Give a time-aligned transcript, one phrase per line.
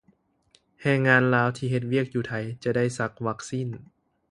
[0.81, 3.67] ແຮງງານລາວ ທີ່ເຮັດວຽກຢູ່ໄທຈະໄດ້ສັກວັກຊີນ